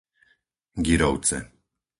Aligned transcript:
Girovce 0.87 1.37